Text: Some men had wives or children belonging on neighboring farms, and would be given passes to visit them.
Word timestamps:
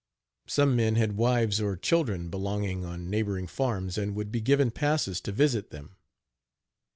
Some 0.47 0.75
men 0.75 0.95
had 0.95 1.15
wives 1.15 1.61
or 1.61 1.77
children 1.77 2.29
belonging 2.31 2.83
on 2.83 3.07
neighboring 3.11 3.45
farms, 3.45 3.99
and 3.99 4.15
would 4.15 4.31
be 4.31 4.41
given 4.41 4.71
passes 4.71 5.21
to 5.21 5.31
visit 5.31 5.69
them. 5.69 5.95